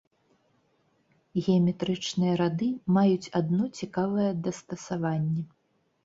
[1.43, 5.45] Геаметрычныя рады маюць адно цікавае дастасаванне.